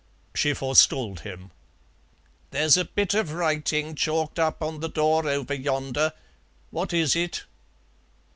She 0.33 0.55
forestalled 0.55 1.19
him. 1.19 1.51
"There's 2.49 2.75
a 2.75 2.85
bit 2.85 3.13
of 3.13 3.33
writing 3.33 3.93
chalked 3.93 4.39
up 4.39 4.63
on 4.63 4.79
the 4.79 4.89
door 4.89 5.27
over 5.27 5.53
yonder. 5.53 6.13
What 6.71 6.91
is 6.91 7.15
it?" 7.15 7.43